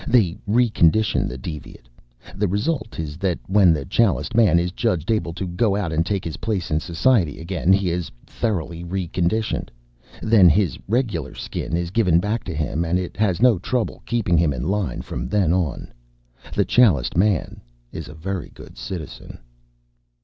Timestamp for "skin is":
11.35-11.91